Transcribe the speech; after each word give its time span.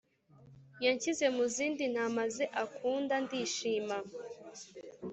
yanshyize 0.83 1.25
mu 1.35 1.43
zindi 1.53 1.83
ntama 1.93 2.23
ze 2.35 2.45
akunda 2.63 3.15
ndishima 3.25 3.97